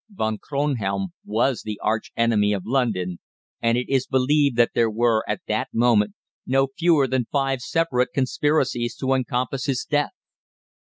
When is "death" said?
9.87-10.13